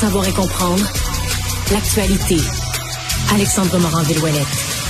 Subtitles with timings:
[0.00, 0.82] savoir et comprendre
[1.70, 2.38] l'actualité.
[3.34, 4.89] Alexandre Morand-Villouellette.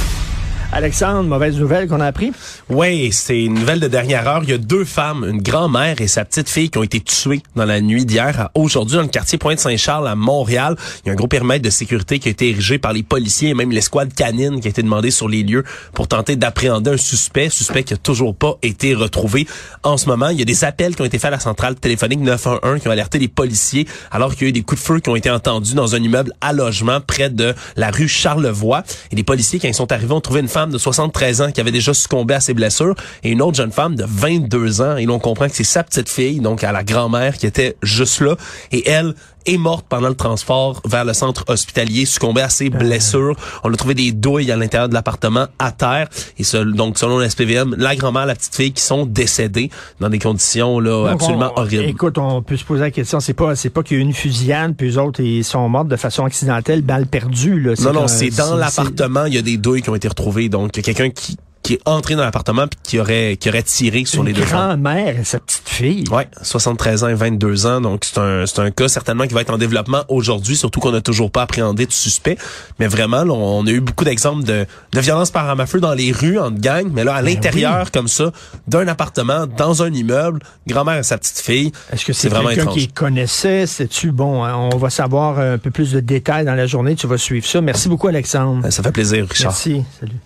[0.73, 2.31] Alexandre, mauvaise nouvelle qu'on a appris?
[2.69, 4.45] Oui, c'est une nouvelle de dernière heure.
[4.45, 7.43] Il y a deux femmes, une grand-mère et sa petite fille qui ont été tuées
[7.57, 10.77] dans la nuit d'hier à aujourd'hui dans le quartier Pointe-Saint-Charles à Montréal.
[11.05, 13.49] Il y a un gros périmètre de sécurité qui a été érigé par les policiers
[13.49, 16.97] et même l'escouade canine qui a été demandée sur les lieux pour tenter d'appréhender un
[16.97, 19.49] suspect, suspect qui a toujours pas été retrouvé.
[19.83, 21.75] En ce moment, il y a des appels qui ont été faits à la centrale
[21.75, 24.87] téléphonique 911 qui ont alerté les policiers alors qu'il y a eu des coups de
[24.87, 28.85] feu qui ont été entendus dans un immeuble à logement près de la rue Charlevoix.
[29.11, 31.61] Et les policiers, quand ils sont arrivés, ont trouvé une femme de 73 ans qui
[31.61, 34.97] avait déjà succombé à ses blessures et une autre jeune femme de 22 ans.
[34.97, 38.21] Et l'on comprend que c'est sa petite fille, donc à la grand-mère qui était juste
[38.21, 38.37] là.
[38.73, 39.15] Et elle
[39.47, 42.79] est morte pendant le transport vers le centre hospitalier, succombée à ses ah.
[42.79, 43.37] blessures.
[43.65, 46.09] On a trouvé des douilles à l'intérieur de l'appartement à terre.
[46.39, 46.45] Et
[46.75, 51.09] donc, selon l'SPVM, la grand-mère, la petite fille qui sont décédées dans des conditions là
[51.09, 51.85] absolument horribles.
[51.85, 54.07] Écoute, on peut se poser la question, c'est pas c'est pas qu'il y a eu
[54.07, 57.61] une fusillade, puis eux autres ils sont morts de façon accidentelle, balle perdue.
[57.61, 57.75] Là.
[57.81, 60.49] Non, non, c'est dans l'appartement, il y a des douilles qui ont été retrouvées.
[60.49, 61.37] Donc, il y a quelqu'un qui
[61.71, 64.83] qui est entré dans l'appartement puis qui aurait qui aurait tiré sur les deux femmes.
[64.83, 66.05] grand-mère et sa petite fille.
[66.11, 67.81] Ouais, 73 ans et 22 ans.
[67.81, 70.91] Donc c'est un c'est un cas certainement qui va être en développement aujourd'hui, surtout qu'on
[70.91, 72.37] n'a toujours pas appréhendé de suspect.
[72.81, 75.95] Mais vraiment, on a eu beaucoup d'exemples de de violence par arme à feu dans
[75.95, 78.33] les rues en gang, mais là à ben l'intérieur comme ça
[78.67, 81.71] d'un appartement dans un immeuble, grand-mère et sa petite fille.
[81.93, 83.69] Est-ce que c'est vraiment quelqu'un qui connaissait?
[83.69, 84.57] C'est-tu bon hein?
[84.57, 86.97] On va savoir un peu plus de détails dans la journée.
[86.97, 87.61] Tu vas suivre ça.
[87.61, 88.69] Merci beaucoup Alexandre.
[88.71, 89.53] Ça fait plaisir, Richard.
[89.53, 89.85] Merci.
[90.01, 90.17] Salut.